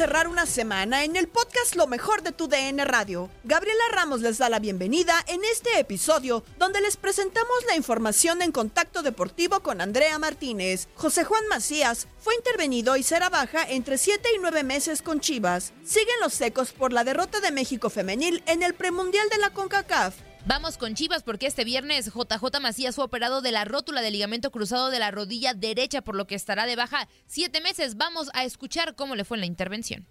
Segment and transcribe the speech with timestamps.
[0.00, 3.28] Cerrar una semana en el podcast Lo mejor de tu DN Radio.
[3.44, 8.50] Gabriela Ramos les da la bienvenida en este episodio donde les presentamos la información en
[8.50, 10.88] contacto deportivo con Andrea Martínez.
[10.94, 15.74] José Juan Macías fue intervenido y será baja entre 7 y 9 meses con Chivas.
[15.84, 20.29] Siguen los secos por la derrota de México femenil en el premundial de la CONCACAF.
[20.46, 24.50] Vamos con Chivas porque este viernes JJ Macías fue operado de la rótula del ligamento
[24.50, 27.98] cruzado de la rodilla derecha, por lo que estará de baja siete meses.
[27.98, 30.06] Vamos a escuchar cómo le fue en la intervención.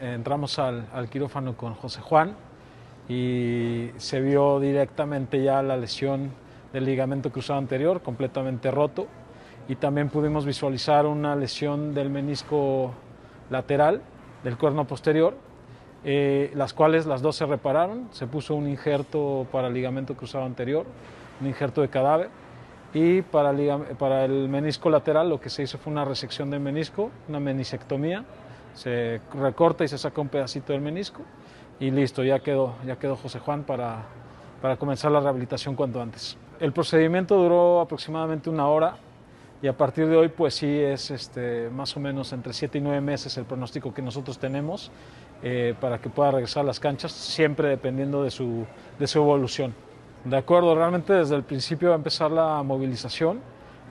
[0.00, 2.36] Entramos al, al quirófano con José Juan
[3.08, 6.32] y se vio directamente ya la lesión
[6.72, 9.06] del ligamento cruzado anterior, completamente roto.
[9.68, 12.92] Y también pudimos visualizar una lesión del menisco
[13.50, 14.02] lateral,
[14.42, 15.38] del cuerno posterior,
[16.04, 18.08] eh, las cuales las dos se repararon.
[18.12, 20.84] Se puso un injerto para el ligamento cruzado anterior,
[21.40, 22.28] un injerto de cadáver.
[22.92, 23.50] Y para
[24.24, 28.24] el, menisco lateral lo que se hizo fue una resección de menisco, una menisectomía.
[28.74, 31.22] Se recorta y se saca un pedacito del menisco
[31.80, 34.02] y listo, ya quedó, ya quedó José Juan para,
[34.62, 36.36] para comenzar la rehabilitación cuanto antes.
[36.60, 38.96] El procedimiento duró aproximadamente una hora
[39.60, 42.80] y a partir de hoy pues sí es este, más o menos entre 7 y
[42.80, 44.90] 9 meses el pronóstico que nosotros tenemos
[45.42, 48.64] eh, para que pueda regresar a las canchas, siempre dependiendo de su,
[48.98, 49.74] de su evolución.
[50.24, 53.40] De acuerdo, realmente desde el principio va a empezar la movilización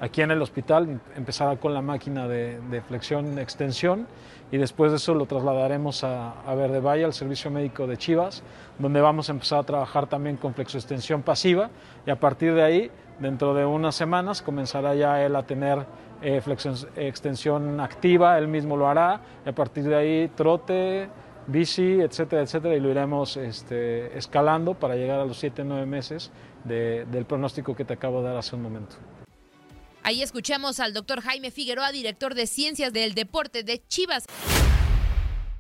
[0.02, 4.08] aquí en el hospital, empezará con la máquina de, de flexión, extensión
[4.52, 8.44] y después de eso lo trasladaremos a, a Verde Valle, al servicio médico de Chivas,
[8.80, 11.70] donde vamos a empezar a trabajar también con flexoextensión pasiva
[12.06, 15.86] y a partir de ahí, dentro de unas semanas, comenzará ya él a tener
[16.22, 16.42] eh,
[16.96, 21.10] extensión activa, él mismo lo hará y a partir de ahí trote,
[21.48, 26.32] bici, etcétera, etcétera, y lo iremos este, escalando para llegar a los 7, 9 meses
[26.64, 28.96] de- del pronóstico que te acabo de dar hace un momento.
[30.04, 34.26] Ahí escuchamos al doctor Jaime Figueroa, director de Ciencias del Deporte de Chivas,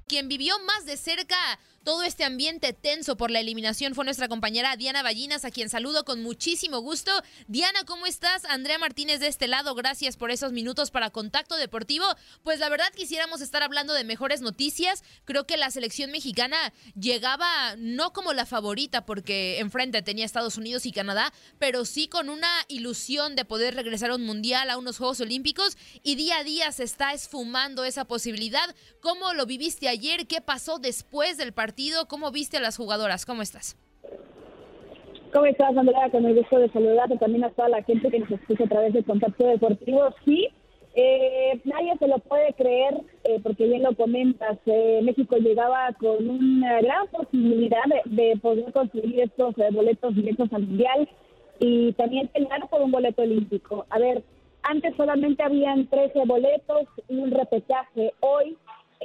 [0.08, 1.38] quien vivió más de cerca
[1.84, 6.06] todo este ambiente tenso por la eliminación fue nuestra compañera Diana Ballinas, a quien saludo
[6.06, 7.12] con muchísimo gusto.
[7.48, 8.46] Diana, ¿cómo estás?
[8.46, 12.06] Andrea Martínez de este lado, gracias por esos minutos para Contacto Deportivo.
[12.42, 15.04] Pues la verdad quisiéramos estar hablando de mejores noticias.
[15.26, 16.58] Creo que la selección mexicana
[16.98, 22.30] llegaba no como la favorita porque enfrente tenía Estados Unidos y Canadá, pero sí con
[22.30, 26.44] una ilusión de poder regresar a un mundial, a unos Juegos Olímpicos y día a
[26.46, 28.74] día se está esfumando esa posibilidad.
[29.02, 30.28] ¿Cómo lo viviste ayer?
[30.28, 31.73] ¿Qué pasó después del partido?
[32.08, 33.26] ¿Cómo viste a las jugadoras?
[33.26, 33.76] ¿Cómo estás?
[35.34, 36.12] ¿Cómo estás, Andrea?
[36.12, 38.94] Con el gusto de saludarte también a toda la gente que nos escucha a través
[38.94, 40.14] de Contacto Deportivo.
[40.24, 40.48] Sí,
[40.94, 46.30] eh, nadie se lo puede creer, eh, porque bien lo comentas, eh, México llegaba con
[46.30, 51.10] una gran posibilidad de, poder conseguir estos boletos directos al Mundial
[51.60, 53.88] y también pelear por un boleto olímpico.
[53.90, 54.24] A ver,
[54.62, 58.14] antes solamente habían 13 boletos y un repechaje.
[58.20, 58.56] Hoy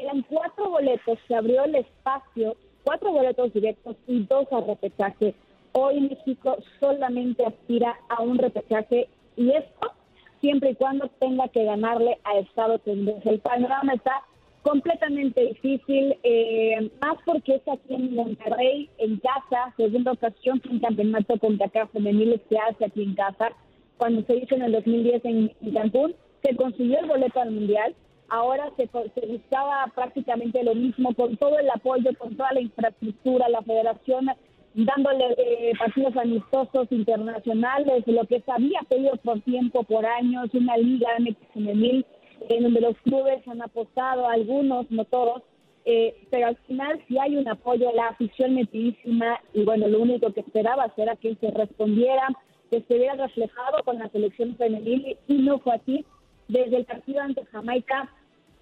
[0.03, 5.35] eran cuatro boletos, se abrió el espacio, cuatro boletos directos y dos al repechaje.
[5.73, 9.93] Hoy México solamente aspira a un repechaje y esto
[10.41, 13.21] siempre y cuando tenga que ganarle a Estados Unidos.
[13.25, 14.23] El panorama está
[14.63, 20.81] completamente difícil, eh, más porque es aquí en Monterrey, en casa, segunda ocasión que un
[20.81, 23.51] campeonato con acá femenil se hace aquí en casa,
[23.97, 27.95] cuando se hizo en el 2010 en, Cancún, se consiguió el boleto al Mundial,
[28.29, 28.89] ahora se,
[29.27, 34.31] buscaba prácticamente lo mismo, con todo el apoyo, con toda la infraestructura, la federación
[34.75, 40.77] dándole eh, partidos amistosos internacionales, lo que se había pedido por tiempo, por años, una
[40.77, 41.09] liga
[41.53, 42.05] femenil
[42.49, 45.43] en donde los clubes han apostado, algunos, no todos,
[45.85, 50.33] eh, pero al final si hay un apoyo, la afición metidísima y bueno, lo único
[50.33, 52.29] que esperaba era que se respondiera,
[52.71, 56.05] que se viera reflejado con la selección femenil y no fue así.
[56.49, 58.11] Desde el partido ante Jamaica,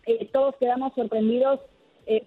[0.06, 1.60] eh, todos quedamos sorprendidos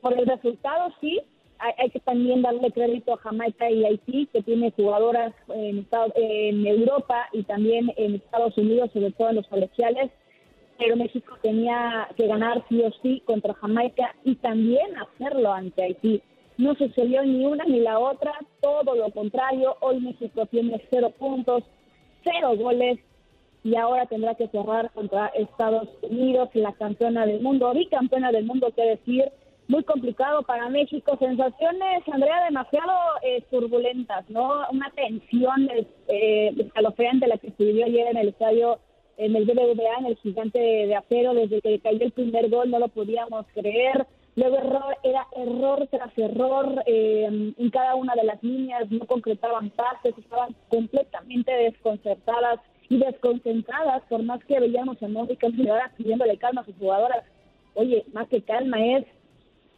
[0.01, 1.21] por el resultado, sí,
[1.59, 7.27] hay, que también darle crédito a Jamaica y Haití, que tiene jugadoras en, en Europa
[7.33, 10.09] y también en Estados Unidos, sobre todo en los colegiales,
[10.77, 16.21] pero México tenía que ganar sí o sí contra Jamaica y también hacerlo ante Haití.
[16.57, 19.75] No sucedió ni una ni la otra, todo lo contrario.
[19.81, 21.63] Hoy México tiene cero puntos,
[22.23, 22.99] cero goles
[23.63, 28.71] y ahora tendrá que cerrar contra Estados Unidos, la campeona del mundo, bicampeona del mundo,
[28.75, 29.25] que decir,
[29.69, 31.15] muy complicado para México.
[31.19, 32.91] Sensaciones, Andrea, demasiado
[33.21, 34.61] eh, turbulentas, ¿no?
[34.71, 35.69] Una tensión
[36.07, 38.79] eh, escalofriante la que se vivió ayer en el estadio,
[39.17, 41.35] en el BBVA, en el gigante de, acero.
[41.35, 44.07] Desde que cayó el primer gol no lo podíamos creer.
[44.35, 49.69] Luego error, era error tras error eh, en cada una de las líneas, no concretaban
[49.71, 52.59] pases, estaban completamente desconcertadas
[52.89, 57.23] y desconcentradas, por más que veíamos a Mónica ahora pidiéndole calma a sus jugadoras.
[57.75, 59.05] Oye, más que calma es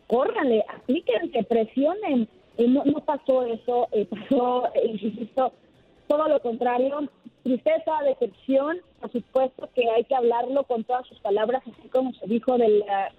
[0.07, 2.27] córranle, apliquen, que presionen.
[2.57, 5.53] Y no, no pasó eso, eh, pasó, eh, insisto,
[6.07, 7.09] todo lo contrario,
[7.43, 12.27] tristeza, decepción, por supuesto que hay que hablarlo con todas sus palabras, así como se
[12.27, 13.11] dijo de la,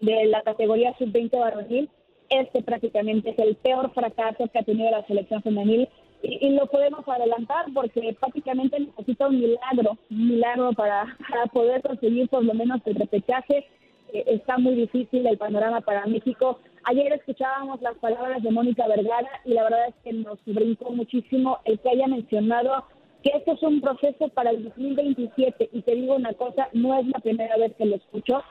[0.00, 1.88] de la categoría sub-20 varonil,
[2.28, 5.88] este prácticamente es el peor fracaso que ha tenido la selección femenil
[6.22, 11.16] y, lo podemos adelantar porque prácticamente necesita un milagro, un milagro para,
[11.52, 13.66] poder conseguir por lo menos el repechaje
[14.12, 16.60] está muy difícil el panorama para México.
[16.84, 21.58] Ayer escuchábamos las palabras de Mónica Vergara y la verdad es que nos brincó muchísimo
[21.64, 22.84] el que haya mencionado
[23.22, 27.06] que esto es un proceso para el 2027 y te digo una cosa, no es
[27.08, 28.42] la primera vez que lo escucho.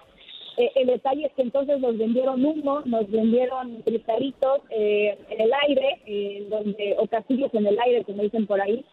[0.57, 5.51] Eh, el detalle es que entonces nos vendieron humo, nos vendieron cristalitos eh, en el
[5.67, 8.85] aire, eh, donde, o castillos en el aire, como dicen por ahí,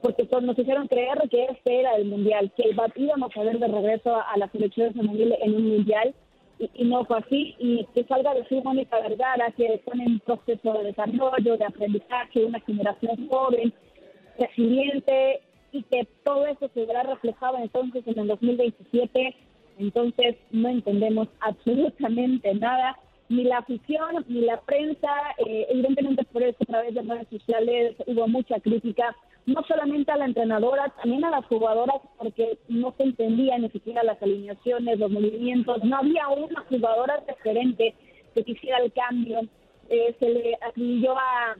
[0.00, 4.16] porque nos hicieron creer que este era el mundial, que íbamos a ver de regreso
[4.16, 6.14] a, la selección femenil en un mundial
[6.58, 7.54] y, no fue así.
[7.58, 12.46] Y que salga de su Mónica Vergara, que están en proceso de desarrollo, de aprendizaje,
[12.46, 13.74] una generación joven,
[14.38, 19.34] resiliente y que todo eso se verá reflejado entonces en el 2027.
[19.80, 22.96] Entonces no entendemos absolutamente nada
[23.28, 25.08] ni la afición ni la prensa,
[25.46, 30.16] eh, evidentemente por eso a través de redes sociales hubo mucha crítica no solamente a
[30.16, 35.10] la entrenadora, también a las jugadoras, porque no se entendían ni siquiera las alineaciones, los
[35.10, 37.94] movimientos, no había una jugadora referente
[38.34, 39.40] que quisiera el cambio.
[39.88, 41.56] Eh, se le atribuyó a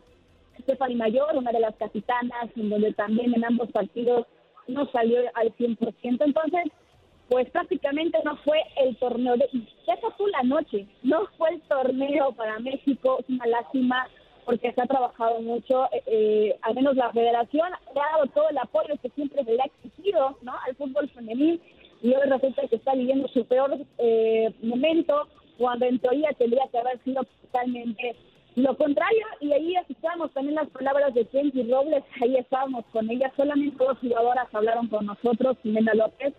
[0.61, 4.27] Stephanie Mayor, una de las capitanas, en donde también en ambos partidos
[4.69, 5.97] no salió al 100%.
[6.03, 6.65] Entonces,
[7.31, 9.37] pues prácticamente no fue el torneo.
[9.37, 9.49] De,
[9.87, 14.09] ya pasó la noche, no fue el torneo para México, es una lástima
[14.45, 18.49] porque se ha trabajado mucho, eh, eh, al menos la federación le ha dado todo
[18.49, 20.53] el apoyo que siempre se le ha exigido ¿no?
[20.67, 21.61] al fútbol femenil
[22.03, 26.79] y hoy resulta que está viviendo su peor eh, momento cuando en teoría tendría que
[26.79, 28.17] haber sido totalmente
[28.57, 33.33] lo contrario y ahí escuchamos también las palabras de Kenji Robles, ahí estábamos con ella,
[33.37, 36.35] solamente dos jugadoras hablaron con nosotros, Jimena López,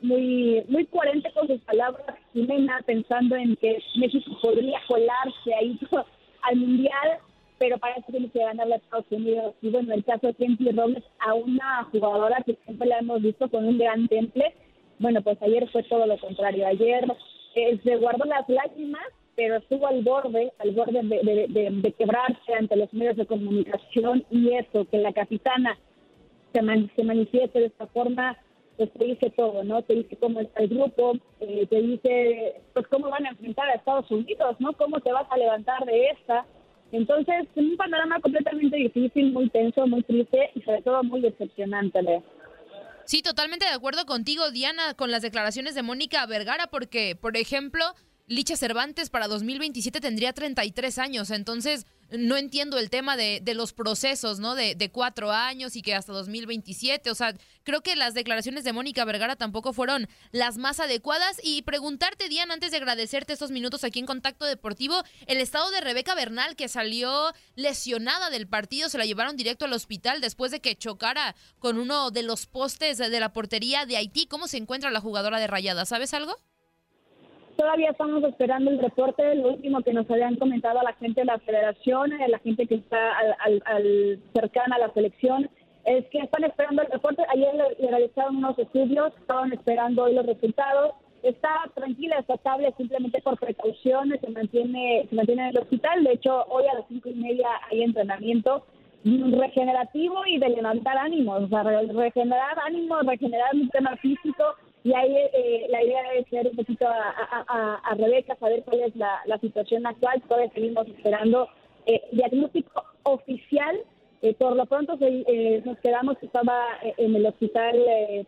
[0.00, 5.78] muy muy coherente con sus palabras, Jimena pensando en que México podría colarse ahí
[6.42, 7.18] al Mundial,
[7.58, 9.54] pero para eso tiene que ganar a Estados Unidos.
[9.62, 13.48] Y bueno, el caso de Kenty Robles, a una jugadora que siempre la hemos visto
[13.50, 14.54] con un gran temple,
[14.98, 16.66] bueno, pues ayer fue todo lo contrario.
[16.66, 17.04] Ayer
[17.54, 19.04] eh, se guardó las lágrimas
[19.36, 24.86] pero estuvo al borde, al borde de, quebrarse ante los medios de comunicación y eso,
[24.90, 25.76] que la capitana
[26.52, 26.60] se,
[26.94, 28.36] se manifieste de esta forma,
[28.76, 29.82] pues te dice todo, ¿no?
[29.82, 33.74] Te dice cómo está el grupo, eh, te dice pues cómo van a enfrentar a
[33.74, 34.72] Estados Unidos, ¿no?
[34.74, 36.44] Cómo te vas a levantar de esta.
[36.92, 42.22] Entonces, un panorama completamente difícil, muy tenso, muy triste y sobre todo muy decepcionante, Leo.
[43.04, 47.84] Sí, totalmente de acuerdo contigo, Diana, con las declaraciones de Mónica Vergara, porque, por ejemplo,
[48.26, 54.40] Licha Cervantes para 2027 tendría 33 años, entonces no entiendo el tema de, los procesos,
[54.40, 54.54] ¿no?
[54.54, 58.72] De, de, cuatro años y que hasta 2027, o sea, creo que las declaraciones de
[58.72, 63.84] Mónica Vergara tampoco fueron las más adecuadas y preguntarte, Diana, antes de agradecerte estos minutos
[63.84, 68.98] aquí en Contacto Deportivo, el estado de Rebeca Bernal que salió lesionada del partido, se
[68.98, 73.20] la llevaron directo al hospital después de que chocara con uno de los postes de
[73.20, 75.84] la portería de Haití, ¿cómo se encuentra la jugadora de Rayada?
[75.86, 76.38] ¿Sabes algo?
[77.56, 81.38] Todavía estamos esperando el reporte, lo último que nos habían comentado la gente de la
[81.38, 83.12] federación, a la gente que está
[83.44, 85.48] al, cercana a la selección,
[85.84, 87.22] es que están esperando el reporte.
[87.28, 90.94] Ayer le, realizaron unos estudios, estaban esperando hoy los resultados.
[91.22, 96.02] Está tranquila, está estable, simplemente por precauciones, se mantiene, se mantiene en el hospital.
[96.04, 98.64] De hecho, hoy a las cinco y media hay entrenamiento
[99.04, 104.44] regenerativo y de levantar ánimos, o sea, regenerar ánimos, regenerar un tema físico
[104.84, 109.38] y ahí eh, la idea es ser un poquito a, Rebeca, saber cuál es la,
[109.40, 110.22] situación actual.
[110.28, 111.48] Todavía seguimos esperando
[111.86, 113.80] eh, diagnóstico oficial.
[114.20, 117.78] Eh, por lo pronto eh, nos quedamos que estaba en el hospital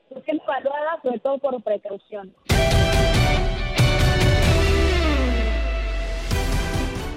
[0.09, 2.35] pues, evaluada, sobre todo por precaución.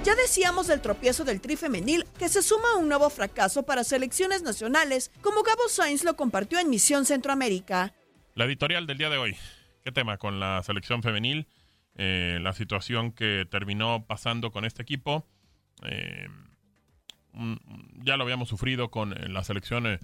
[0.04, 3.84] Ya decíamos del tropiezo del tri femenil, que se suma a un nuevo fracaso para
[3.84, 7.94] selecciones nacionales, como Gabo Sainz lo compartió en Misión Centroamérica.
[8.40, 9.36] La editorial del día de hoy.
[9.84, 11.46] ¿Qué tema con la selección femenil?
[11.96, 15.26] Eh, la situación que terminó pasando con este equipo.
[15.84, 16.26] Eh,
[18.02, 19.98] ya lo habíamos sufrido con eh, la selección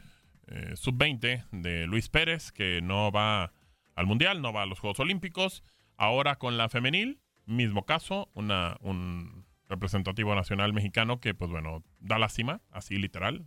[0.75, 3.55] sub-20 de Luis Pérez, que no va
[3.95, 5.63] al Mundial, no va a los Juegos Olímpicos.
[5.97, 12.19] Ahora con la femenil, mismo caso, una, un representativo nacional mexicano que, pues bueno, da
[12.19, 13.47] lástima, así literal.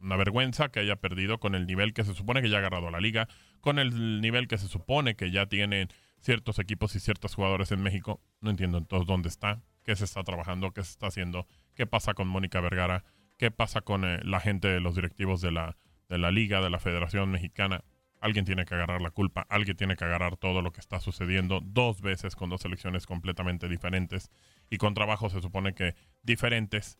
[0.00, 2.92] Una vergüenza que haya perdido con el nivel que se supone que ya ha agarrado
[2.92, 3.26] la liga
[3.60, 5.88] con el nivel que se supone que ya tienen
[6.20, 8.20] ciertos equipos y ciertos jugadores en México.
[8.40, 12.14] No entiendo entonces dónde está, qué se está trabajando, qué se está haciendo, qué pasa
[12.14, 13.04] con Mónica Vergara,
[13.36, 15.76] qué pasa con eh, la gente de los directivos de la,
[16.08, 17.84] de la liga, de la Federación Mexicana.
[18.20, 21.60] Alguien tiene que agarrar la culpa, alguien tiene que agarrar todo lo que está sucediendo
[21.62, 24.30] dos veces con dos elecciones completamente diferentes
[24.68, 26.98] y con trabajos se supone que diferentes,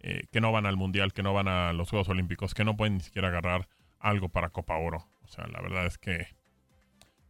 [0.00, 2.78] eh, que no van al Mundial, que no van a los Juegos Olímpicos, que no
[2.78, 3.68] pueden ni siquiera agarrar
[3.98, 5.06] algo para Copa Oro.
[5.24, 6.26] O sea, la verdad es que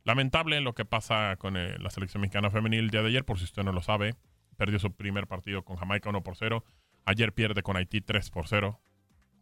[0.04, 3.44] lamentable lo que pasa con eh, la selección mexicana femenil día de ayer, por si
[3.44, 4.14] usted no lo sabe.
[4.56, 6.64] Perdió su primer partido con Jamaica 1 por 0.
[7.06, 8.80] Ayer pierde con Haití 3 por 0.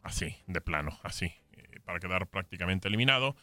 [0.02, 1.32] Así, de plano, así.
[1.52, 3.36] Eh, para quedar prácticamente eliminado.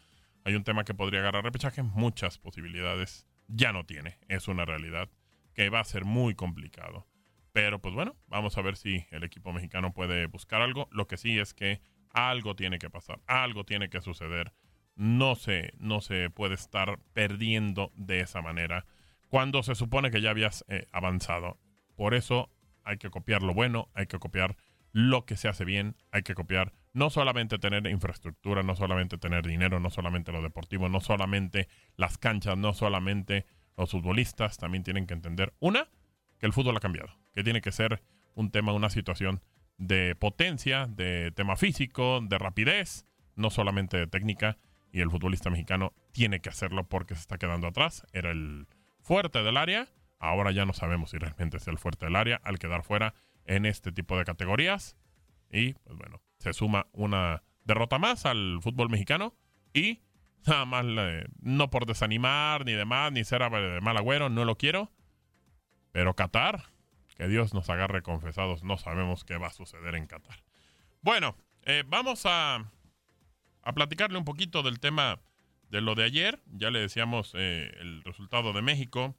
[0.46, 1.84] Hay un tema que podría agarrar repechaje.
[1.84, 4.18] Muchas posibilidades ya no tiene.
[4.28, 5.10] Es una realidad
[5.54, 7.06] que va a ser muy complicado.
[7.52, 10.88] Pero pues bueno, vamos a ver si el equipo mexicano puede buscar algo.
[10.92, 14.54] Lo que sí es que algo tiene que pasar, algo tiene que suceder.
[15.00, 18.86] No se, no se puede estar perdiendo de esa manera
[19.30, 21.58] cuando se supone que ya habías eh, avanzado.
[21.96, 22.50] Por eso
[22.84, 24.58] hay que copiar lo bueno, hay que copiar
[24.92, 29.48] lo que se hace bien, hay que copiar no solamente tener infraestructura, no solamente tener
[29.48, 33.46] dinero, no solamente lo deportivo, no solamente las canchas, no solamente
[33.78, 35.88] los futbolistas, también tienen que entender, una,
[36.40, 38.02] que el fútbol ha cambiado, que tiene que ser
[38.36, 39.42] un tema, una situación
[39.78, 44.58] de potencia, de tema físico, de rapidez, no solamente de técnica.
[44.92, 48.06] Y el futbolista mexicano tiene que hacerlo porque se está quedando atrás.
[48.14, 48.68] Era el
[49.02, 49.88] fuerte del área.
[50.20, 53.14] Ahora ya no sabemos si realmente es el fuerte del área al quedar fuera
[53.46, 54.98] en este tipo de categorías.
[55.52, 59.36] Y pues bueno, se suma una derrota más al fútbol mexicano.
[59.74, 60.02] Y
[60.48, 60.86] nada más,
[61.40, 64.92] no por desanimar ni demás, ni ser de mal agüero, no lo quiero.
[65.92, 66.64] Pero Qatar
[67.20, 68.64] que Dios nos agarre confesados.
[68.64, 70.42] No sabemos qué va a suceder en Qatar.
[71.02, 72.72] Bueno, eh, vamos a,
[73.70, 75.20] a platicarle un poquito del tema
[75.70, 76.42] de lo de ayer.
[76.48, 79.16] Ya le decíamos eh, el resultado de México.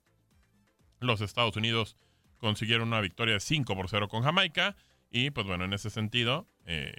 [1.01, 1.97] Los Estados Unidos
[2.39, 4.77] consiguieron una victoria de 5 por 0 con Jamaica.
[5.11, 6.95] Y pues bueno, en ese sentido, eh,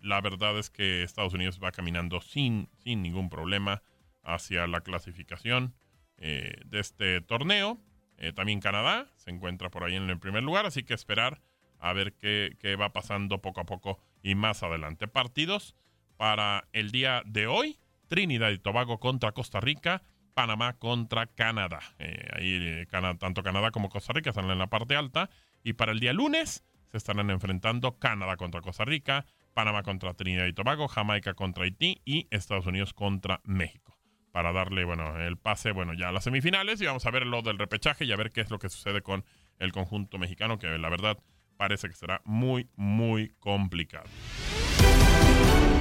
[0.00, 3.82] la verdad es que Estados Unidos va caminando sin, sin ningún problema
[4.22, 5.74] hacia la clasificación
[6.18, 7.78] de este torneo.
[8.18, 11.40] Eh, también Canadá se encuentra por ahí en el primer lugar, así que esperar
[11.78, 15.08] a ver qué, va pasando poco a poco y más adelante.
[15.08, 15.74] Partidos
[16.16, 17.78] para el día de hoy.
[18.08, 20.02] Trinidad y Tobago contra Costa Rica.
[20.34, 21.80] Panamá contra Canadá.
[21.98, 22.86] Eh, ahí eh,
[23.18, 25.30] tanto Canadá como Costa Rica están en la parte alta.
[25.64, 30.46] Y para el día lunes se estarán enfrentando Canadá contra Costa Rica, Panamá contra Trinidad
[30.46, 33.98] y Tobago, Jamaica contra Haití y Estados Unidos contra México.
[34.30, 37.40] Para darle, bueno, el pase, bueno, ya a las semifinales y vamos a ver lo
[37.40, 39.24] del repechaje y a ver qué es lo que sucede con
[39.58, 41.18] el conjunto mexicano, que la verdad
[41.56, 44.08] parece que será muy, muy complicado.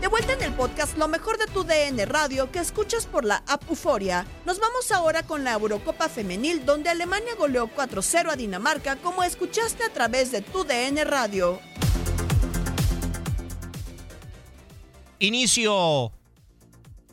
[0.00, 3.42] de vuelta en el podcast Lo mejor de tu DN Radio que escuchas por la
[3.46, 4.26] app Euforia.
[4.44, 9.84] Nos vamos ahora con la Eurocopa Femenil donde Alemania goleó 4-0 a Dinamarca como escuchaste
[9.84, 11.58] a través de tu DN Radio.
[15.18, 16.12] Inicio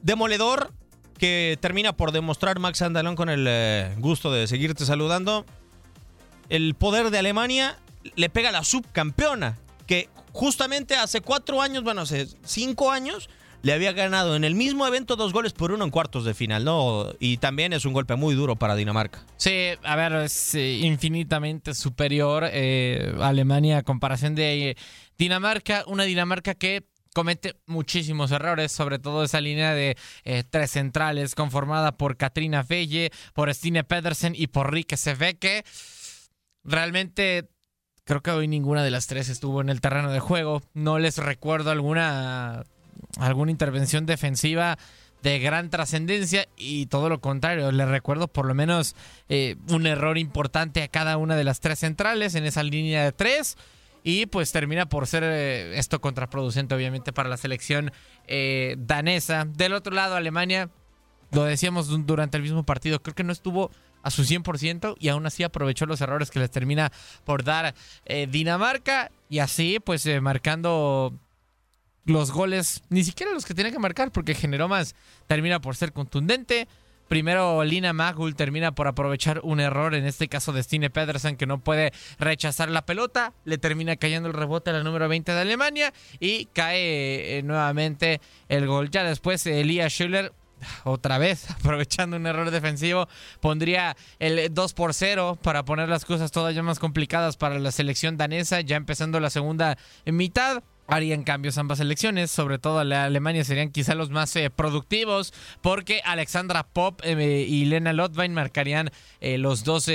[0.02, 0.74] demoledor
[1.18, 5.46] que termina por demostrar Max Andalón con el eh, gusto de seguirte saludando.
[6.50, 7.80] El poder de Alemania
[8.16, 9.58] le pega a la subcampeona
[9.88, 13.30] que justamente hace cuatro años, bueno, hace cinco años,
[13.64, 16.66] le había ganado en el mismo evento dos goles por uno en cuartos de final,
[16.66, 17.14] ¿no?
[17.20, 19.26] Y también es un golpe muy duro para Dinamarca.
[19.38, 24.78] Sí, a ver, es eh, infinitamente superior eh, Alemania a comparación de eh,
[25.18, 29.96] Dinamarca, una Dinamarca que comete muchísimos errores, sobre todo esa línea de
[30.50, 35.64] tres centrales conformada por Katrina Felle, por Stine Pedersen y por Rikke Seveke.
[36.64, 37.53] Realmente
[38.06, 40.62] Creo que hoy ninguna de las tres estuvo en el terreno de juego.
[40.74, 42.64] No les recuerdo alguna,
[43.18, 44.78] alguna intervención defensiva
[45.22, 48.94] de gran trascendencia y todo lo contrario, les recuerdo por lo menos
[49.30, 53.14] eh, un error importante a cada una de las tres centrales en esa línea de
[53.14, 53.56] tres
[54.04, 57.94] y pues termina por ser eh, esto contraproducente obviamente para la selección
[58.28, 59.46] eh, danesa.
[59.46, 60.70] Del otro lado, Alemania,
[61.32, 63.72] lo decíamos durante el mismo partido, creo que no estuvo
[64.04, 66.92] a su 100% y aún así aprovechó los errores que les termina
[67.24, 67.74] por dar
[68.06, 71.14] eh, Dinamarca y así pues eh, marcando
[72.06, 74.94] los goles, ni siquiera los que tenía que marcar porque generó más,
[75.28, 76.68] termina por ser contundente.
[77.08, 81.46] Primero Lina Magul termina por aprovechar un error, en este caso de Stine Pedersen, que
[81.46, 83.34] no puede rechazar la pelota.
[83.46, 88.20] Le termina cayendo el rebote a la número 20 de Alemania y cae eh, nuevamente
[88.48, 88.90] el gol.
[88.90, 90.34] Ya después Elías Schüller
[90.84, 93.08] otra vez, aprovechando un error defensivo,
[93.40, 98.18] pondría el 2 por 0 para poner las cosas todavía más complicadas para la selección
[98.18, 100.64] danesa, ya empezando la segunda mitad.
[100.88, 106.02] Harían cambios ambas selecciones, sobre todo la Alemania serían quizá los más eh, productivos, porque
[106.04, 109.90] Alexandra Pop eh, y Lena Lotvain marcarían eh, los dos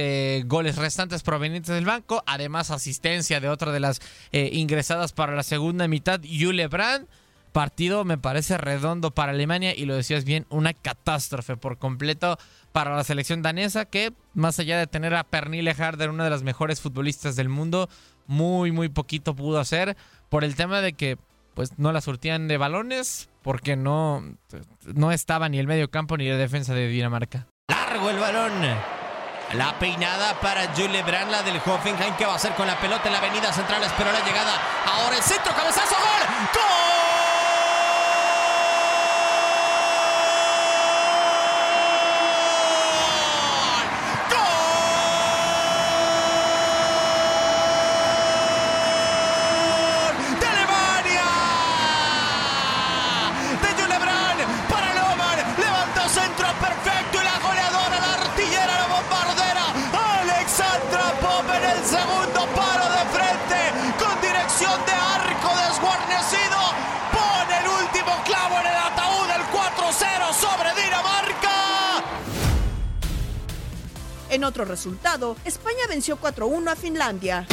[0.46, 4.00] goles restantes provenientes del banco, además asistencia de otra de las
[4.33, 7.07] ingresadas para la segunda mitad, Yule Brand
[7.48, 12.38] partido me parece redondo para Alemania y lo decías bien, una catástrofe por completo
[12.72, 16.42] para la selección danesa que más allá de tener a Pernille Harder, una de las
[16.42, 17.88] mejores futbolistas del mundo,
[18.26, 19.96] muy muy poquito pudo hacer
[20.28, 21.18] por el tema de que
[21.54, 24.22] pues no la surtían de balones porque no
[24.84, 27.46] no estaba ni el medio campo ni la defensa de Dinamarca.
[27.68, 28.52] Largo el balón.
[29.54, 33.06] La peinada para Julie Brand, la del Hoffenheim, que va a hacer con la pelota
[33.06, 34.52] en la avenida central, esperó la llegada.
[34.84, 36.26] Ahora el centro, cabezazo, gol.
[36.52, 36.97] ¡Gol!
[74.38, 77.44] En otro resultado, España venció 4-1 a Finlandia.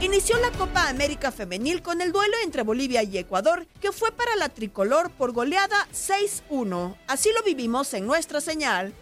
[0.00, 4.34] Inició la Copa América Femenil con el duelo entre Bolivia y Ecuador, que fue para
[4.36, 6.96] la tricolor por goleada 6-1.
[7.06, 8.94] Así lo vivimos en nuestra señal.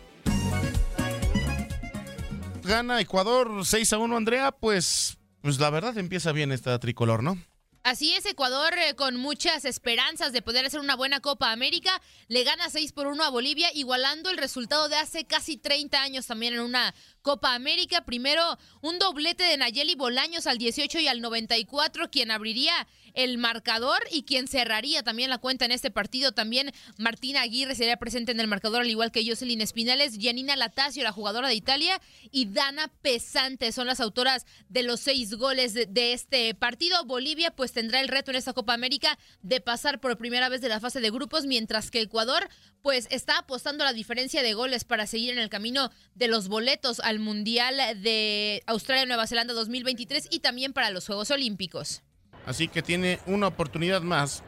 [2.64, 7.38] Gana Ecuador 6 1, Andrea, pues pues la verdad empieza bien esta tricolor, ¿no?
[7.82, 12.44] Así es, Ecuador eh, con muchas esperanzas de poder hacer una buena Copa América, le
[12.44, 16.52] gana 6 por 1 a Bolivia, igualando el resultado de hace casi 30 años también
[16.52, 18.04] en una Copa América.
[18.04, 23.98] Primero, un doblete de Nayeli Bolaños al 18 y al 94, quien abriría el marcador
[24.10, 26.32] y quien cerraría también la cuenta en este partido.
[26.32, 31.02] También Martina Aguirre sería presente en el marcador, al igual que Jocelyn Espinales, Janina Latacio,
[31.02, 35.86] la jugadora de Italia, y Dana Pesante son las autoras de los seis goles de,
[35.86, 37.04] de este partido.
[37.04, 40.68] Bolivia pues tendrá el reto en esta Copa América de pasar por primera vez de
[40.68, 42.48] la fase de grupos, mientras que Ecuador
[42.82, 46.48] pues está apostando a la diferencia de goles para seguir en el camino de los
[46.48, 52.02] boletos al Mundial de Australia-Nueva Zelanda 2023 y también para los Juegos Olímpicos.
[52.46, 54.42] Así que tiene una oportunidad más.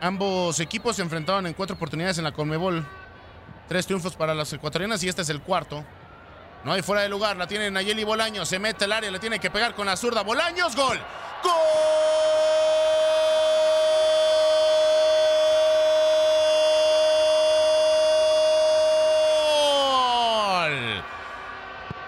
[0.00, 2.86] Ambos equipos se enfrentaron en cuatro oportunidades en la Conmebol.
[3.68, 5.84] Tres triunfos para las ecuatorianas y este es el cuarto.
[6.64, 9.38] No hay fuera de lugar, la tiene Nayeli Bolaños, se mete al área, le tiene
[9.38, 10.22] que pegar con la zurda.
[10.22, 10.98] Bolaños, gol.
[11.42, 11.90] ¡Gol!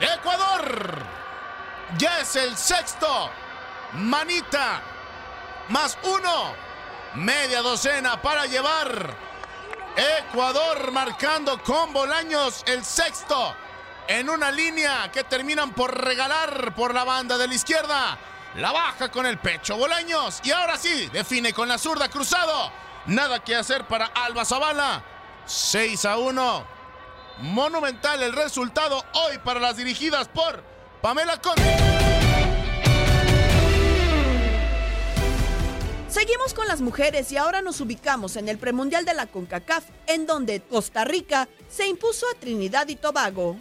[0.01, 1.03] Ecuador
[1.99, 3.31] ya es el sexto.
[3.95, 4.81] Manita
[5.69, 6.55] más uno.
[7.15, 9.15] Media docena para llevar.
[9.97, 13.55] Ecuador marcando con Bolaños el sexto.
[14.09, 18.19] En una línea que terminan por regalar por la banda de la izquierda.
[18.57, 20.41] La baja con el pecho Bolaños.
[20.45, 22.73] Y ahora sí, define con la zurda cruzado.
[23.07, 25.03] Nada que hacer para Alba Zavala.
[25.45, 26.67] 6 a 1.
[27.39, 30.63] Monumental el resultado hoy para las dirigidas por
[31.01, 32.12] Pamela Conde.
[36.51, 40.61] Con las mujeres y ahora nos ubicamos en el premundial de la CONCACAF, en donde
[40.61, 43.57] Costa Rica se impuso a Trinidad y Tobago.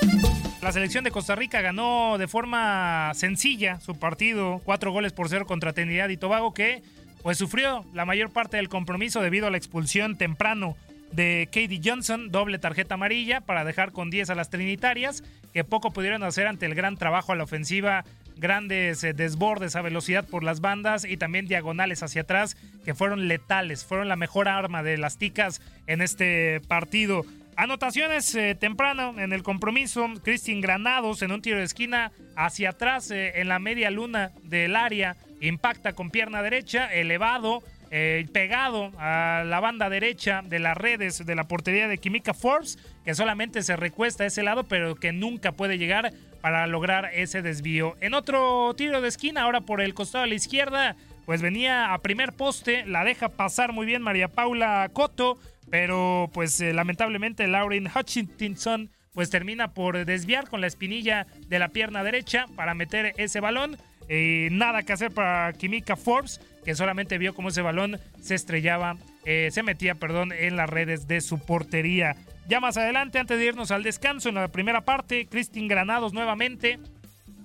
[0.61, 5.45] La selección de Costa Rica ganó de forma sencilla su partido, cuatro goles por cero
[5.45, 6.83] contra Trinidad y Tobago, que
[7.23, 10.75] pues sufrió la mayor parte del compromiso debido a la expulsión temprano
[11.11, 15.91] de Katie Johnson, doble tarjeta amarilla para dejar con 10 a las trinitarias, que poco
[15.91, 18.05] pudieron hacer ante el gran trabajo a la ofensiva,
[18.37, 23.27] grandes eh, desbordes a velocidad por las bandas y también diagonales hacia atrás, que fueron
[23.27, 27.25] letales, fueron la mejor arma de las ticas en este partido.
[27.57, 33.11] Anotaciones eh, temprano en el compromiso, Cristian Granados en un tiro de esquina hacia atrás
[33.11, 39.43] eh, en la media luna del área, impacta con pierna derecha, elevado, eh, pegado a
[39.45, 43.75] la banda derecha de las redes de la portería de Química Forbes, que solamente se
[43.75, 47.97] recuesta a ese lado, pero que nunca puede llegar para lograr ese desvío.
[47.99, 51.97] En otro tiro de esquina, ahora por el costado de la izquierda, pues venía a
[51.99, 55.37] primer poste, la deja pasar muy bien María Paula Coto,
[55.69, 61.69] pero pues eh, lamentablemente Lauren Hutchinson pues termina por desviar con la espinilla de la
[61.69, 63.77] pierna derecha para meter ese balón.
[64.13, 68.97] Eh, nada que hacer para Química Forbes, que solamente vio cómo ese balón se estrellaba,
[69.23, 72.17] eh, se metía, perdón, en las redes de su portería.
[72.45, 76.77] Ya más adelante, antes de irnos al descanso, en la primera parte, Cristin Granados nuevamente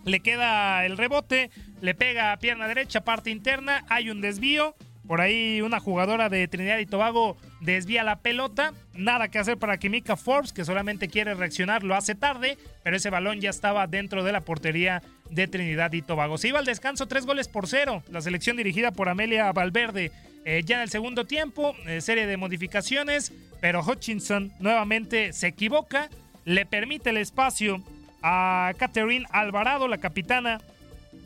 [0.05, 1.51] le queda el rebote,
[1.83, 4.75] le pega a pierna derecha, parte interna, hay un desvío.
[5.07, 8.73] Por ahí una jugadora de Trinidad y Tobago desvía la pelota.
[8.95, 13.11] Nada que hacer para Química Forbes, que solamente quiere reaccionar, lo hace tarde, pero ese
[13.11, 16.39] balón ya estaba dentro de la portería de Trinidad y Tobago.
[16.39, 18.03] Se iba al descanso tres goles por cero.
[18.11, 20.13] La selección dirigida por Amelia Valverde
[20.49, 26.09] eh, ya en el segundo tiempo, eh, serie de modificaciones, pero Hutchinson nuevamente se equivoca,
[26.45, 27.83] le permite el espacio
[28.23, 30.61] a Catherine Alvarado, la capitana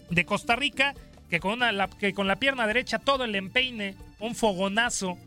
[0.09, 0.95] de Costa Rica,
[1.29, 5.19] que con, una, la, que con la pierna derecha todo el empeine, un fogonazo,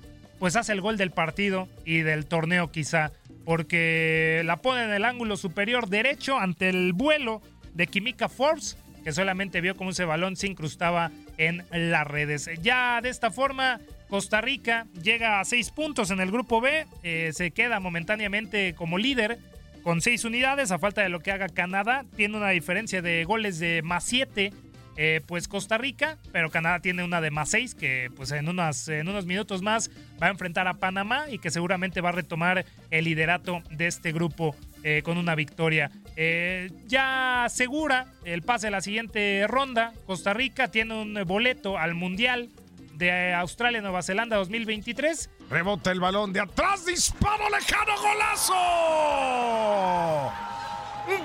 [0.44, 3.14] pues hace el gol del partido y del torneo quizá,
[3.46, 7.42] porque la pone en el ángulo superior derecho ante el vuelo
[7.74, 12.50] de Química Forbes, que solamente vio cómo ese balón se incrustaba en las redes.
[12.62, 13.80] Ya de esta forma,
[14.10, 18.98] Costa Rica llega a seis puntos en el grupo B, eh, se queda momentáneamente como
[18.98, 19.40] líder
[19.82, 23.60] con seis unidades, a falta de lo que haga Canadá, tiene una diferencia de goles
[23.60, 24.52] de más siete
[24.98, 29.08] eh, pues Costa Rica, pero Canadá tiene una de más 6 que pues en, en
[29.08, 29.90] unos minutos más
[30.22, 34.12] va a enfrentar a Panamá y que seguramente va a retomar el liderato de este
[34.12, 35.92] grupo eh, con una victoria.
[36.16, 39.94] Eh, ya asegura el pase a la siguiente ronda.
[40.06, 42.50] Costa Rica tiene un boleto al Mundial
[42.94, 45.30] de Australia-Nueva Zelanda 2023.
[45.50, 48.54] Rebota el balón de atrás, disparo lejano, golazo.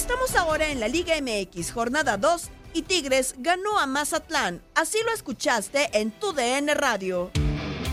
[0.00, 4.62] Estamos ahora en la Liga MX, jornada 2, y Tigres ganó a Mazatlán.
[4.74, 7.30] Así lo escuchaste en tu DN Radio.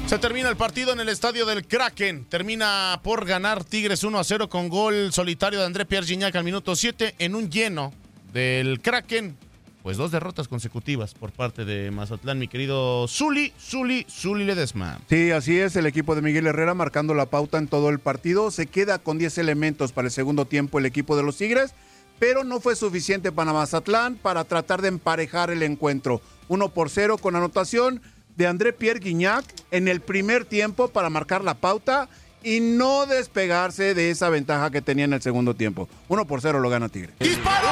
[0.08, 2.24] Se termina el partido en el estadio del Kraken.
[2.24, 6.46] Termina por ganar Tigres 1 a 0 con gol solitario de André Pierre Gignac al
[6.46, 7.94] minuto 7 en un lleno
[8.32, 9.38] del Kraken.
[9.84, 15.00] Pues dos derrotas consecutivas por parte de Mazatlán, mi querido Zuli, Zuli, Zuli Ledesma.
[15.10, 18.50] Sí, así es, el equipo de Miguel Herrera marcando la pauta en todo el partido.
[18.50, 21.74] Se queda con 10 elementos para el segundo tiempo el equipo de los Tigres,
[22.20, 26.22] pero no fue suficiente para Mazatlán para tratar de emparejar el encuentro.
[26.48, 28.02] 1 por 0 con anotación
[28.36, 32.08] de André Pierre Guignac en el primer tiempo para marcar la pauta
[32.44, 35.90] y no despegarse de esa ventaja que tenía en el segundo tiempo.
[36.08, 37.14] 1 por 0 lo gana Tigre.
[37.20, 37.68] ¡Disparo!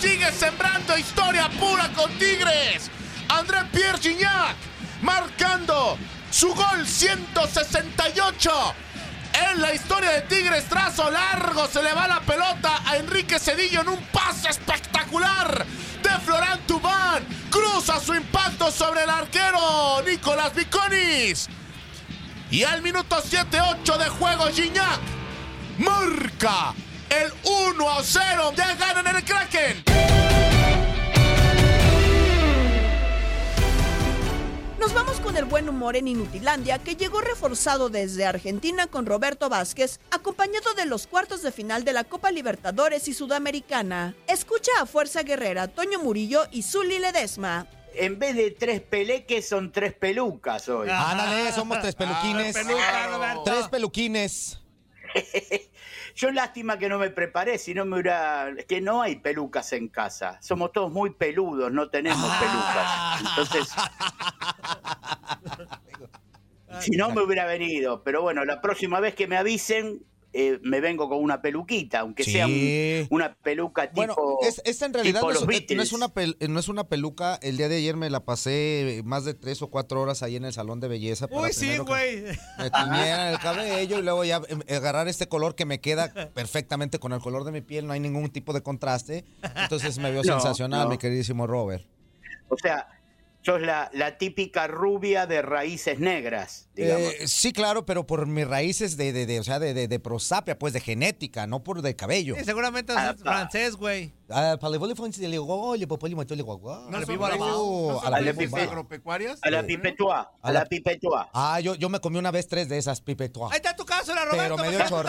[0.00, 2.90] Sigue sembrando historia pura con Tigres.
[3.28, 4.56] André Pierre Gignac
[5.02, 5.98] marcando
[6.30, 8.74] su gol 168
[9.32, 10.68] en la historia de Tigres.
[10.68, 15.66] Trazo largo, se le va la pelota a Enrique Cedillo en un pase espectacular
[16.02, 17.26] de Florán Tubán.
[17.50, 21.48] Cruza su impacto sobre el arquero Nicolás Viconis.
[22.50, 25.00] Y al minuto 7-8 de juego, Gignac
[25.78, 26.72] marca
[27.10, 28.52] el 1 a 0.
[28.56, 29.87] Ya ganan el Kraken.
[34.88, 39.50] Nos vamos con el buen humor en Inutilandia, que llegó reforzado desde Argentina con Roberto
[39.50, 44.14] Vázquez, acompañado de los cuartos de final de la Copa Libertadores y Sudamericana.
[44.26, 47.66] Escucha a Fuerza Guerrera, Toño Murillo y Zuli Ledesma.
[47.92, 50.88] En vez de tres peleques, son tres pelucas hoy.
[50.90, 52.56] Ándale, somos tres peluquines.
[53.44, 54.58] tres peluquines.
[56.18, 58.48] Yo lástima que no me preparé, si no me hubiera...
[58.48, 60.36] Es que no hay pelucas en casa.
[60.42, 63.20] Somos todos muy peludos, no tenemos pelucas.
[63.20, 63.68] Entonces...
[66.80, 68.02] si no me hubiera venido.
[68.02, 70.02] Pero bueno, la próxima vez que me avisen,
[70.32, 73.96] eh, me vengo con una peluquita, aunque sea un- una peluca tipo...
[73.96, 74.16] Bueno,
[74.64, 77.36] es, en realidad no es, eh, no una pel- eh, no es una peluca.
[77.42, 80.44] El día de ayer me la pasé más de tres o cuatro horas ahí en
[80.44, 81.28] el salón de belleza.
[81.28, 82.24] para Uy, sí, güey.
[82.58, 86.98] Me tiñeran el cabello y luego ya eh, agarrar este color que me queda perfectamente
[86.98, 87.86] con el color de mi piel.
[87.86, 89.24] No hay ningún tipo de contraste.
[89.56, 90.90] Entonces me veo No, sensacional, no.
[90.90, 91.84] mi queridísimo Robert.
[92.50, 92.86] O sea,
[93.42, 97.12] sos la, la típica rubia de raíces negras, digamos.
[97.14, 100.00] Eh, sí, claro, pero por mis raíces de, de, de, o sea, de, de, de
[100.00, 102.34] prosapia, pues de genética, no por de cabello.
[102.36, 104.12] Sí, seguramente es francés, güey.
[104.28, 105.28] Ah, parlez-vous le?
[105.28, 106.88] Le go, le popoli, mo, le guagua.
[106.90, 109.38] No, viva la Oh, a la viva- pipe- agropecuarias?
[109.42, 111.30] A la pipetoa, a la pipetoa.
[111.32, 113.48] Ah, yo, yo me comí una vez tres de esas pipetoa.
[113.50, 114.42] Ahí está tu cápsula, Roberto.
[114.42, 115.08] Pero me dio estás chorro.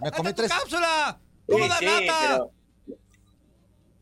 [0.00, 1.20] Me comí tres- tu cápsula.
[1.46, 2.18] ¿Cómo Sí, da sí, lata?
[2.28, 2.52] pero,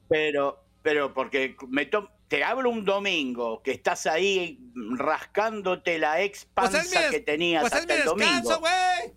[0.08, 4.58] pero, pero porque me to- te hablo un domingo que estás ahí
[4.96, 8.58] rascándote la ex Pues panza des- que tenías Pues es hasta el domingo.
[8.58, 9.14] güey.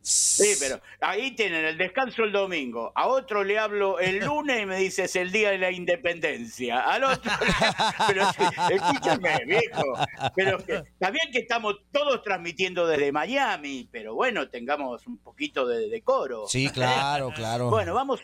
[0.00, 2.92] Sí, pero ahí tienen el descanso el domingo.
[2.94, 6.80] A otro le hablo el lunes y me dice es el día de la independencia.
[6.80, 7.30] Al otro,
[8.06, 8.22] pero
[8.70, 9.82] escúchame, viejo.
[10.34, 15.88] Pero está bien que estamos todos transmitiendo desde Miami, pero bueno, tengamos un poquito de
[15.90, 16.46] decoro.
[16.48, 17.68] Sí, claro, claro.
[17.68, 18.20] Bueno, vamos.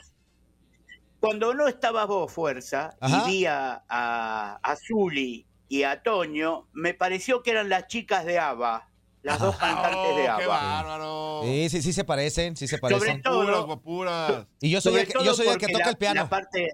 [1.24, 3.24] Cuando no estabas vos, Fuerza, Ajá.
[3.26, 8.24] y vi a, a, a Zuli y a Toño, me pareció que eran las chicas
[8.24, 8.88] de ABBA,
[9.22, 10.46] las dos cantantes de Oh, qué ABBA.
[10.46, 11.40] bárbaro.
[11.44, 13.22] Sí, sí, sí se parecen, sí se Sobre parecen.
[13.22, 14.46] todo, guapuras.
[14.60, 16.22] Y yo soy sobre el que, todo yo soy el que toca la- el piano.
[16.22, 16.72] la parte...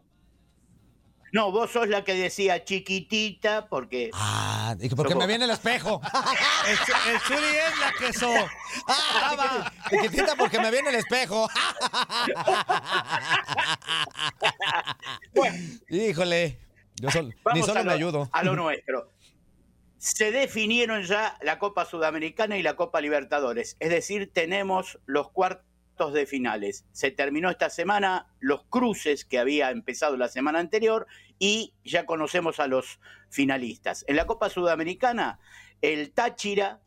[1.33, 4.11] No, vos sos la que decía chiquitita porque...
[4.13, 6.01] Ah, porque me viene el espejo.
[6.67, 6.77] El,
[7.21, 8.33] Zuli es la que so.
[8.89, 11.49] Ah, Chiquitita porque me viene el espejo.
[15.89, 16.59] Híjole,
[17.01, 18.29] yo sol- ni solo me ayudo.
[18.33, 19.09] a lo nuestro.
[19.99, 23.77] Se definieron ya la Copa Sudamericana y la Copa Libertadores.
[23.81, 25.67] Es decir, tenemos los cuartos
[26.09, 26.87] de finales.
[26.93, 31.07] Se terminó esta semana los cruces que había empezado la semana anterior
[31.39, 34.05] y ya conocemos a los finalistas.
[34.09, 35.39] En la Copa Sudamericana,
[35.83, 36.81] el Táchira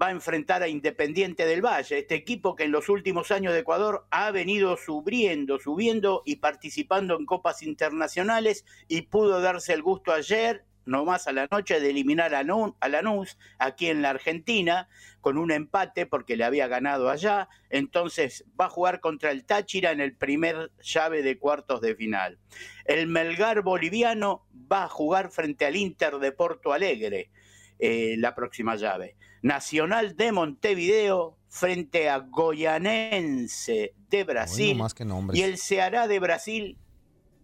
[0.00, 3.60] va a enfrentar a Independiente del Valle, este equipo que en los últimos años de
[3.60, 10.12] Ecuador ha venido subiendo, subiendo y participando en copas internacionales y pudo darse el gusto
[10.12, 14.88] ayer nomás a la noche de eliminar a, Nu- a Lanús aquí en la Argentina
[15.20, 17.48] con un empate porque le había ganado allá.
[17.70, 22.38] Entonces va a jugar contra el Táchira en el primer llave de cuartos de final.
[22.84, 27.30] El Melgar boliviano va a jugar frente al Inter de Porto Alegre
[27.78, 29.16] eh, la próxima llave.
[29.42, 34.76] Nacional de Montevideo frente a Goianense de Brasil.
[34.76, 35.38] más que nombres.
[35.38, 36.78] y el Ceará de Brasil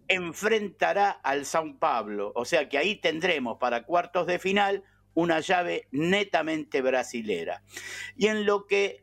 [0.09, 2.33] enfrentará al São Paulo.
[2.35, 7.63] O sea que ahí tendremos para cuartos de final una llave netamente brasilera.
[8.17, 9.03] Y en lo que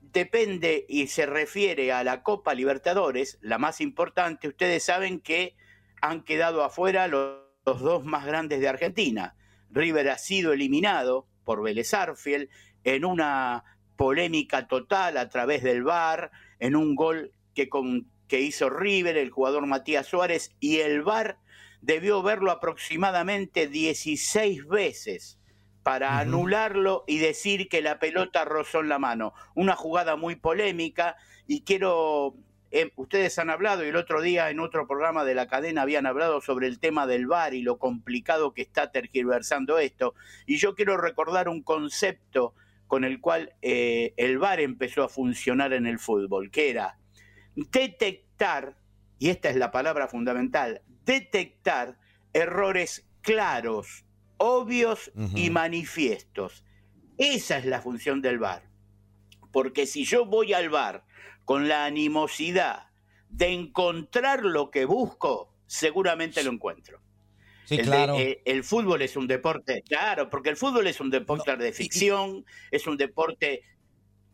[0.00, 5.56] depende y se refiere a la Copa Libertadores, la más importante, ustedes saben que
[6.00, 9.36] han quedado afuera los, los dos más grandes de Argentina.
[9.70, 12.50] River ha sido eliminado por Vélez Arfiel
[12.84, 13.64] en una
[13.96, 19.28] polémica total a través del VAR, en un gol que, con, que hizo River, el
[19.28, 21.36] jugador Matías Suárez, y el VAR
[21.82, 25.38] debió verlo aproximadamente 16 veces
[25.82, 29.34] para anularlo y decir que la pelota rozó en la mano.
[29.54, 31.16] Una jugada muy polémica
[31.46, 32.34] y quiero,
[32.70, 36.06] eh, ustedes han hablado y el otro día en otro programa de la cadena habían
[36.06, 40.14] hablado sobre el tema del VAR y lo complicado que está tergiversando esto.
[40.46, 42.54] Y yo quiero recordar un concepto
[42.86, 46.96] con el cual eh, el VAR empezó a funcionar en el fútbol, que era
[47.54, 48.76] detectar,
[49.18, 51.98] y esta es la palabra fundamental, detectar
[52.32, 54.04] errores claros,
[54.36, 56.64] obvios y manifiestos.
[57.18, 58.68] Esa es la función del VAR.
[59.52, 61.04] Porque si yo voy al VAR
[61.44, 62.88] con la animosidad
[63.28, 67.00] de encontrar lo que busco, seguramente lo encuentro.
[67.64, 68.16] Sí, el, claro.
[68.16, 72.44] eh, el fútbol es un deporte, claro, porque el fútbol es un deporte de ficción,
[72.70, 73.62] es un deporte...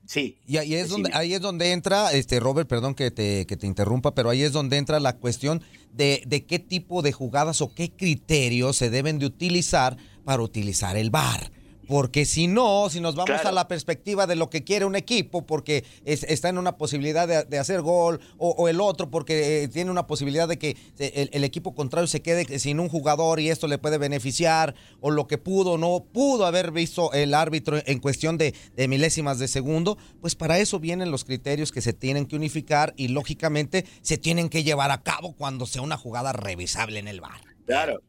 [0.09, 0.39] Sí.
[0.47, 3.67] Y ahí es donde ahí es donde entra, este Robert, perdón que te, que te
[3.67, 7.75] interrumpa, pero ahí es donde entra la cuestión de, de qué tipo de jugadas o
[7.75, 11.53] qué criterios se deben de utilizar para utilizar el VAR.
[11.89, 13.49] Porque si no, si nos vamos Claro.
[13.49, 17.27] a la perspectiva de lo que quiere un equipo, porque es- está en una posibilidad
[17.27, 20.77] de, de hacer gol, o, o el otro porque eh, tiene una posibilidad de que
[20.99, 24.75] eh, el, el equipo contrario se quede sin un jugador y esto le puede beneficiar,
[25.01, 28.87] o lo que pudo o no pudo haber visto el árbitro en cuestión de, de
[28.87, 33.09] milésimas de segundo, pues para eso vienen los criterios que se tienen que unificar y
[33.09, 37.41] lógicamente se tienen que llevar a cabo cuando sea una jugada revisable en el VAR.
[37.67, 38.03] Claro.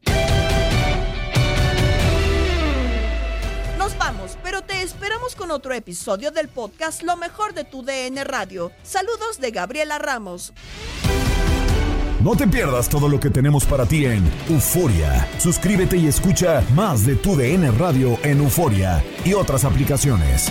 [3.98, 8.72] Vamos, pero te esperamos con otro episodio del podcast Lo mejor de tu DN Radio.
[8.82, 10.52] Saludos de Gabriela Ramos.
[12.22, 15.26] No te pierdas todo lo que tenemos para ti en Euforia.
[15.38, 20.50] Suscríbete y escucha más de tu DN Radio en Euforia y otras aplicaciones.